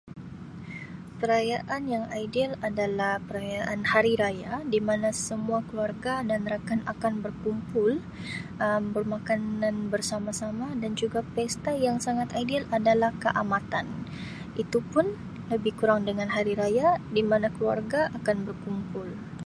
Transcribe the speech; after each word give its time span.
Perayaan 1.21 1.83
yang 1.93 2.05
ideal 2.21 2.51
adalah 2.67 3.13
perayaan 3.27 3.81
hari 3.91 4.13
raya 4.23 4.53
di 4.73 4.79
mana 4.87 5.09
semua 5.27 5.59
keluarga 5.69 6.13
dan 6.29 6.41
rakan 6.53 6.81
akan 6.93 7.13
berkumpul 7.25 7.91
Um 8.63 8.83
bermakanan 8.97 9.75
bersama-sama 9.93 10.67
dan 10.81 10.91
juga 11.01 11.19
pesta 11.35 11.69
yang 11.85 11.97
sangat 12.05 12.29
ideal 12.41 12.63
adalah 12.77 13.11
Kaamatan, 13.23 13.87
itu 14.63 14.79
pun 14.93 15.05
lebih 15.53 15.73
kurang 15.79 16.01
dengan 16.09 16.29
hari 16.35 16.53
raya 16.61 16.87
di 17.15 17.21
mana 17.31 17.47
keluarga 17.57 18.01
akan 18.17 18.37
berkumpul. 18.49 19.07